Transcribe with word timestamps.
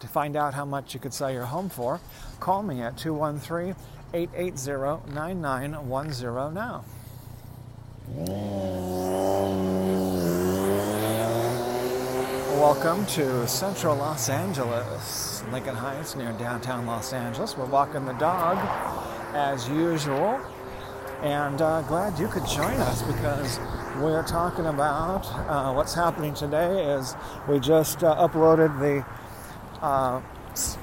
To 0.00 0.08
find 0.08 0.36
out 0.36 0.54
how 0.54 0.64
much 0.64 0.92
you 0.92 1.00
could 1.00 1.14
sell 1.14 1.30
your 1.30 1.44
home 1.44 1.68
for, 1.68 2.00
call 2.40 2.62
me 2.62 2.82
at 2.82 2.98
213 2.98 3.76
880 4.12 5.12
9910 5.14 6.54
now. 6.54 6.84
Welcome 12.58 13.06
to 13.06 13.46
central 13.48 13.96
Los 13.96 14.28
Angeles, 14.28 15.42
Lincoln 15.52 15.74
Heights, 15.74 16.16
near 16.16 16.32
downtown 16.32 16.86
Los 16.86 17.12
Angeles. 17.12 17.56
We're 17.56 17.66
walking 17.66 18.04
the 18.04 18.12
dog 18.14 18.58
as 19.34 19.68
usual, 19.68 20.40
and 21.22 21.62
uh, 21.62 21.82
glad 21.82 22.18
you 22.18 22.28
could 22.28 22.46
join 22.46 22.74
us 22.80 23.02
because 23.02 23.58
we're 23.98 24.26
talking 24.26 24.66
about 24.66 25.26
uh, 25.48 25.72
what's 25.72 25.94
happening 25.94 26.34
today. 26.34 26.92
Is 26.94 27.14
we 27.48 27.60
just 27.60 28.02
uh, 28.02 28.16
uploaded 28.16 28.78
the 28.80 29.04
uh, 29.84 30.22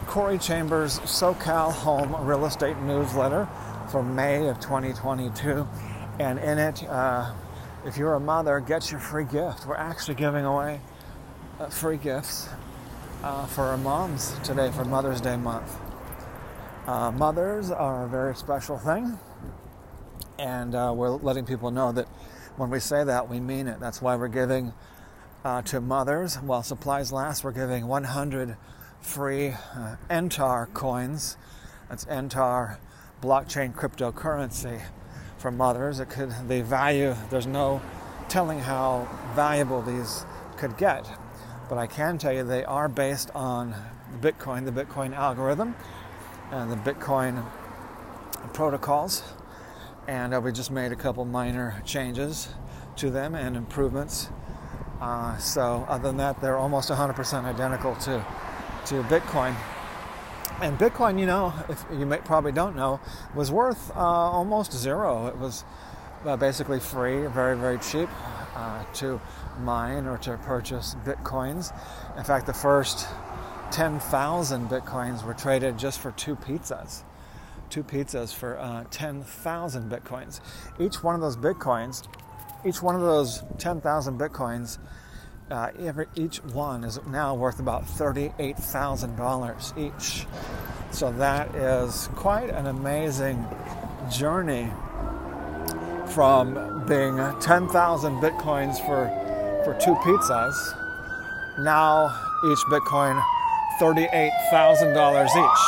Corey 0.06 0.38
Chambers 0.38 1.00
SoCal 1.00 1.72
Home 1.72 2.16
Real 2.24 2.46
Estate 2.46 2.78
Newsletter 2.78 3.50
for 3.90 4.04
May 4.04 4.48
of 4.48 4.60
2022. 4.60 5.68
And 6.20 6.38
in 6.38 6.60
it, 6.60 6.84
uh, 6.88 7.34
if 7.84 7.98
you're 7.98 8.14
a 8.14 8.20
mother, 8.20 8.60
get 8.60 8.92
your 8.92 9.00
free 9.00 9.24
gift. 9.24 9.66
We're 9.66 9.76
actually 9.76 10.16
giving 10.16 10.46
away 10.46 10.82
uh, 11.60 11.70
free 11.70 11.98
gifts 11.98 12.48
uh, 13.24 13.48
for 13.48 13.64
our 13.64 13.78
moms 13.78 14.36
today 14.44 14.70
for 14.70 14.86
Mother's 14.86 15.20
Day 15.20 15.36
month. 15.36 15.76
Uh, 16.86 17.12
mothers 17.12 17.72
are 17.72 18.06
a 18.06 18.08
very 18.08 18.36
special 18.36 18.78
thing, 18.78 19.18
and 20.38 20.76
uh, 20.76 20.94
we're 20.96 21.10
letting 21.10 21.46
people 21.46 21.72
know 21.72 21.92
that 21.92 22.08
when 22.56 22.70
we 22.70 22.80
say 22.80 23.04
that, 23.04 23.28
we 23.28 23.40
mean 23.40 23.68
it. 23.68 23.80
That's 23.80 24.00
why 24.00 24.16
we're 24.16 24.28
giving 24.28 24.74
to 25.66 25.82
mothers 25.82 26.36
while 26.36 26.62
supplies 26.62 27.12
last. 27.12 27.44
We're 27.44 27.52
giving 27.52 27.88
100 27.88 28.58
free 29.02 29.50
uh, 29.50 29.96
Entar 30.10 30.72
coins. 30.74 31.38
That's 31.90 32.06
Entar 32.06 32.78
blockchain 33.22 33.74
cryptocurrency 33.74 34.82
for 35.38 35.54
others. 35.62 36.00
It 36.00 36.10
could 36.10 36.34
the 36.48 36.62
value. 36.64 37.16
There's 37.30 37.48
no 37.48 37.82
telling 38.30 38.60
how 38.60 39.08
valuable 39.36 39.82
these 39.82 40.26
could 40.58 40.78
get, 40.78 41.10
but 41.68 41.78
I 41.78 41.88
can 41.88 42.18
tell 42.18 42.32
you 42.32 42.44
they 42.44 42.64
are 42.64 42.88
based 42.88 43.32
on 43.36 43.76
Bitcoin, 44.22 44.66
the 44.66 44.72
Bitcoin 44.72 45.16
algorithm, 45.16 45.76
and 46.52 46.72
the 46.72 46.76
Bitcoin 46.76 47.46
protocols. 48.54 49.24
And 50.08 50.34
uh, 50.34 50.42
we 50.42 50.52
just 50.52 50.72
made 50.72 50.92
a 50.92 50.96
couple 50.96 51.26
minor 51.26 51.82
changes 51.86 52.50
to 52.98 53.10
them 53.10 53.36
and 53.36 53.56
improvements. 53.56 54.30
Uh, 55.00 55.38
so 55.38 55.86
other 55.90 56.10
than 56.10 56.18
that, 56.18 56.42
they're 56.42 56.58
almost 56.58 56.90
100% 56.90 57.44
identical 57.46 57.96
to 57.96 58.26
to 58.88 59.04
Bitcoin. 59.04 59.56
And 60.62 60.78
Bitcoin, 60.78 61.20
you 61.20 61.26
know, 61.26 61.54
if 61.70 61.84
you 61.92 62.06
may, 62.06 62.18
probably 62.18 62.52
don't 62.52 62.76
know, 62.76 63.00
was 63.34 63.52
worth 63.52 63.90
uh, 63.96 64.00
almost 64.00 64.74
zero. 64.74 65.28
It 65.28 65.38
was 65.38 65.64
uh, 66.26 66.38
basically 66.38 66.80
free, 66.80 67.26
very, 67.28 67.58
very 67.58 67.80
cheap 67.80 68.10
uh, 68.56 68.84
to 68.96 69.20
mine 69.60 70.06
or 70.06 70.18
to 70.20 70.38
purchase 70.38 70.96
Bitcoins. 71.06 71.74
In 72.18 72.24
fact, 72.24 72.46
the 72.46 72.54
first 72.54 73.08
10,000 73.72 74.70
Bitcoins 74.70 75.24
were 75.24 75.34
traded 75.34 75.78
just 75.78 76.00
for 76.00 76.12
two 76.12 76.36
pizzas. 76.36 77.04
Two 77.70 77.84
pizzas 77.84 78.34
for 78.34 78.60
uh, 78.60 78.84
10,000 78.92 79.90
Bitcoins. 79.90 80.42
Each 80.80 81.02
one 81.02 81.16
of 81.16 81.22
those 81.22 81.38
Bitcoins, 81.38 82.06
each 82.66 82.82
one 82.82 82.96
of 82.96 83.02
those 83.02 83.44
10,000 83.58 84.20
Bitcoins 84.20 84.78
uh, 85.52 85.70
every, 85.80 86.08
each 86.16 86.38
one 86.54 86.84
is 86.84 87.00
now 87.08 87.36
worth 87.36 87.60
about 87.60 87.84
$38,000 87.84 89.78
each. 89.78 90.26
So 90.92 91.12
that 91.14 91.54
is 91.56 92.10
quite 92.16 92.50
an 92.50 92.68
amazing 92.68 93.46
journey 94.10 94.70
from 96.08 96.86
being 96.88 97.18
10,000 97.40 98.22
bitcoins 98.22 98.78
for, 98.86 99.10
for 99.64 99.74
two 99.80 99.96
pizzas. 99.96 100.56
Now 101.60 102.08
each 102.46 102.60
bitcoin 102.70 103.22
$38,000 103.80 105.26
each. 105.26 105.64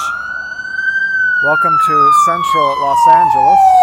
Welcome 1.44 1.78
to 1.88 2.12
Central 2.26 2.82
Los 2.82 3.08
Angeles. 3.10 3.83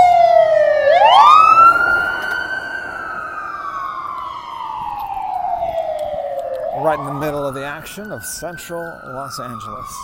Right 6.83 6.99
in 6.99 7.05
the 7.05 7.13
middle 7.13 7.45
of 7.45 7.55
the 7.55 7.65
action 7.65 8.11
of 8.11 8.25
central 8.25 8.81
Los 8.81 9.39
Angeles. 9.39 10.03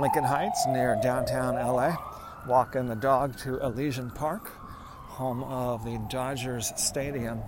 Lincoln 0.00 0.24
Heights 0.24 0.66
near 0.66 0.98
downtown 1.00 1.54
LA. 1.54 1.96
Walking 2.44 2.88
the 2.88 2.96
dog 2.96 3.38
to 3.38 3.64
Elysian 3.64 4.10
Park, 4.10 4.48
home 4.48 5.44
of 5.44 5.84
the 5.84 6.04
Dodgers 6.10 6.72
Stadium, 6.76 7.40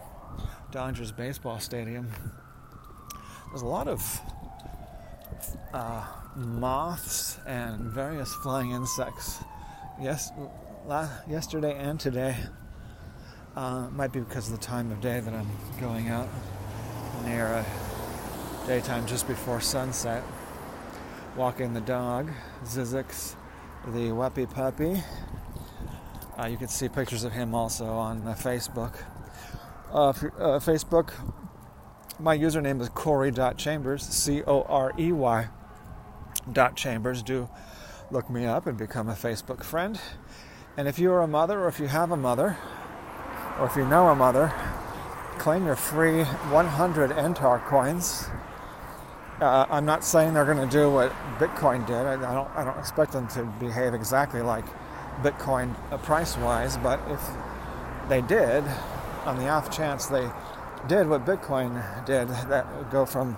Dodgers 0.70 1.10
baseball 1.10 1.58
stadium. 1.58 2.08
There's 3.48 3.62
a 3.62 3.66
lot 3.66 3.88
of 3.88 4.20
uh, 5.72 6.06
moths 6.36 7.38
and 7.46 7.80
various 7.90 8.32
flying 8.34 8.70
insects. 8.70 9.42
Yes, 10.00 10.30
yesterday 11.28 11.76
and 11.76 11.98
today. 11.98 12.36
Uh, 13.56 13.88
might 13.90 14.12
be 14.12 14.20
because 14.20 14.48
of 14.48 14.60
the 14.60 14.64
time 14.64 14.92
of 14.92 15.00
day 15.00 15.18
that 15.18 15.34
I'm 15.34 15.50
going 15.80 16.08
out 16.08 16.28
near 17.24 17.46
a 17.46 17.83
daytime 18.66 19.06
just 19.06 19.28
before 19.28 19.60
sunset. 19.60 20.22
Walking 21.36 21.74
the 21.74 21.82
dog, 21.82 22.30
Zizix, 22.64 23.34
the 23.86 24.08
Weppy 24.08 24.50
puppy. 24.50 25.02
Uh, 26.38 26.46
you 26.46 26.56
can 26.56 26.68
see 26.68 26.88
pictures 26.88 27.24
of 27.24 27.32
him 27.32 27.54
also 27.54 27.86
on 27.86 28.26
uh, 28.26 28.34
Facebook. 28.34 28.94
Uh, 29.92 30.08
uh 30.08 30.12
Facebook, 30.60 31.12
my 32.18 32.36
username 32.36 32.80
is 32.80 32.88
Corey.chambers, 32.88 34.02
C 34.02 34.42
O 34.46 34.62
R 34.62 34.92
E 34.98 35.12
Y 35.12 35.48
dot 36.50 36.74
chambers. 36.74 37.22
Do 37.22 37.50
look 38.10 38.30
me 38.30 38.46
up 38.46 38.66
and 38.66 38.78
become 38.78 39.10
a 39.10 39.14
Facebook 39.14 39.62
friend. 39.62 40.00
And 40.76 40.88
if 40.88 40.98
you 40.98 41.12
are 41.12 41.22
a 41.22 41.28
mother 41.28 41.60
or 41.60 41.68
if 41.68 41.78
you 41.78 41.88
have 41.88 42.10
a 42.10 42.16
mother, 42.16 42.56
or 43.60 43.66
if 43.66 43.76
you 43.76 43.86
know 43.86 44.08
a 44.08 44.14
mother, 44.14 44.52
claim 45.38 45.66
your 45.66 45.76
free 45.76 46.24
100 46.24 47.10
Entar 47.10 47.62
coins 47.66 48.28
uh, 49.40 49.66
I'm 49.68 49.84
not 49.84 50.04
saying 50.04 50.34
they're 50.34 50.44
going 50.44 50.66
to 50.66 50.72
do 50.72 50.90
what 50.90 51.10
Bitcoin 51.38 51.86
did. 51.86 51.94
I, 51.96 52.14
I, 52.14 52.34
don't. 52.34 52.50
I 52.56 52.64
don't 52.64 52.78
expect 52.78 53.12
them 53.12 53.26
to 53.28 53.44
behave 53.58 53.94
exactly 53.94 54.42
like 54.42 54.64
Bitcoin 55.22 55.74
uh, 55.90 55.98
price-wise. 55.98 56.76
But 56.76 57.00
if 57.08 57.20
they 58.08 58.20
did, 58.22 58.64
on 59.24 59.38
the 59.38 59.48
off 59.48 59.74
chance 59.74 60.06
they 60.06 60.28
did 60.86 61.08
what 61.08 61.24
Bitcoin 61.24 61.82
did, 62.06 62.28
that 62.28 62.66
would 62.76 62.90
go 62.90 63.06
from 63.06 63.36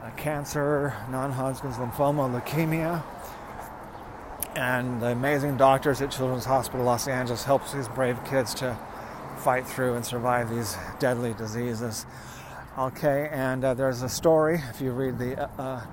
uh, 0.02 0.10
cancer, 0.16 0.94
non-Hodgkin's 1.10 1.76
lymphoma, 1.76 2.40
leukemia. 2.40 3.02
And 4.56 5.00
the 5.00 5.08
amazing 5.08 5.56
doctors 5.56 6.00
at 6.02 6.10
Children's 6.10 6.44
Hospital 6.44 6.84
Los 6.84 7.08
Angeles 7.08 7.42
helps 7.42 7.72
these 7.72 7.88
brave 7.88 8.22
kids 8.24 8.54
to 8.54 8.78
fight 9.38 9.66
through 9.66 9.94
and 9.94 10.04
survive 10.04 10.50
these 10.50 10.76
deadly 11.00 11.34
diseases. 11.34 12.06
Okay, 12.78 13.28
and 13.32 13.64
uh, 13.64 13.74
there's 13.74 14.02
a 14.02 14.08
story 14.08 14.60
if 14.70 14.80
you 14.80 14.92
read 14.92 15.18
the 15.18 15.40
uh, 15.40 15.62
uh 15.62 15.86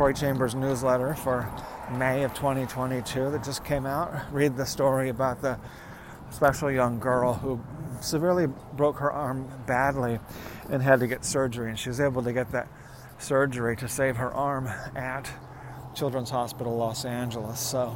Corey 0.00 0.14
Chambers 0.14 0.54
newsletter 0.54 1.12
for 1.12 1.46
May 1.92 2.22
of 2.22 2.32
2022 2.32 3.32
that 3.32 3.44
just 3.44 3.66
came 3.66 3.84
out. 3.84 4.32
Read 4.32 4.56
the 4.56 4.64
story 4.64 5.10
about 5.10 5.42
the 5.42 5.58
special 6.30 6.70
young 6.70 6.98
girl 6.98 7.34
who 7.34 7.60
severely 8.00 8.46
broke 8.46 8.96
her 8.96 9.12
arm 9.12 9.46
badly 9.66 10.18
and 10.70 10.82
had 10.82 11.00
to 11.00 11.06
get 11.06 11.22
surgery. 11.22 11.68
And 11.68 11.78
she 11.78 11.90
was 11.90 12.00
able 12.00 12.22
to 12.22 12.32
get 12.32 12.50
that 12.52 12.66
surgery 13.18 13.76
to 13.76 13.88
save 13.88 14.16
her 14.16 14.32
arm 14.32 14.68
at 14.96 15.30
Children's 15.94 16.30
Hospital 16.30 16.78
Los 16.78 17.04
Angeles. 17.04 17.60
So 17.60 17.94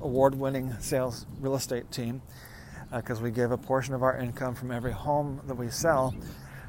award 0.00 0.34
winning 0.34 0.72
sales 0.80 1.26
real 1.40 1.54
estate 1.54 1.90
team 1.90 2.22
because 2.94 3.20
uh, 3.20 3.22
we 3.22 3.30
give 3.30 3.52
a 3.52 3.58
portion 3.58 3.94
of 3.94 4.02
our 4.02 4.18
income 4.18 4.54
from 4.54 4.70
every 4.70 4.92
home 4.92 5.40
that 5.46 5.54
we 5.54 5.68
sell 5.68 6.14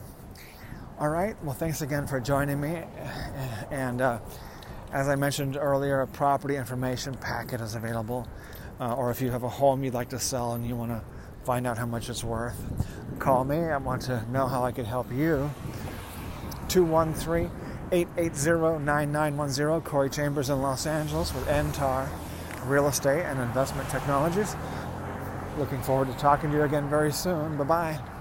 All 1.00 1.10
right 1.10 1.36
well 1.44 1.56
thanks 1.56 1.82
again 1.82 2.08
for 2.08 2.20
joining 2.20 2.60
me. 2.60 2.84
And 3.72 4.02
uh, 4.02 4.20
as 4.92 5.10
i 5.10 5.16
mentioned 5.16 5.58
earlier 5.58 6.02
a 6.02 6.08
property 6.08 6.56
information 6.56 7.16
packet 7.16 7.62
is 7.62 7.76
available. 7.76 8.28
Uh, 8.80 8.96
or 8.96 9.12
if 9.12 9.22
you 9.22 9.32
have 9.32 9.44
a 9.44 9.50
home 9.50 9.84
you'd 9.84 9.94
like 9.94 10.10
to 10.10 10.20
sell 10.20 10.54
and 10.54 10.66
you 10.66 10.76
want 10.76 10.92
to 10.92 11.02
find 11.46 11.68
out 11.68 11.78
how 11.78 11.86
much 11.86 12.10
it's 12.10 12.24
worth 12.24 12.58
call 13.20 13.44
me. 13.44 13.58
I 13.58 13.78
want 13.78 14.02
to 14.04 14.26
know 14.32 14.48
how 14.48 14.64
i 14.64 14.72
can 14.72 14.86
help 14.86 15.12
you. 15.12 15.50
213 16.70 17.50
880 17.92 18.84
9910 18.84 19.82
corey 19.82 20.10
chambers 20.10 20.50
in 20.50 20.62
los 20.62 20.88
angeles 20.88 21.34
with 21.34 21.46
Entar 21.48 22.10
real 22.68 22.88
estate 22.88 23.24
and 23.24 23.40
investment 23.40 23.90
technologies. 23.90 24.56
Looking 25.58 25.82
forward 25.82 26.08
to 26.08 26.18
talking 26.18 26.52
to 26.52 26.58
you 26.58 26.64
again 26.64 26.90
very 26.90 27.12
soon. 27.12 27.58
Bye 27.58 27.64
bye. 27.64 28.13